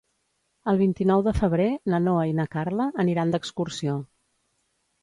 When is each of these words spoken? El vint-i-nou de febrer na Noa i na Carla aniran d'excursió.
El 0.71 0.79
vint-i-nou 0.79 1.21
de 1.27 1.33
febrer 1.41 1.69
na 1.95 2.01
Noa 2.09 2.25
i 2.33 2.35
na 2.41 2.49
Carla 2.57 2.91
aniran 3.07 3.37
d'excursió. 3.37 4.01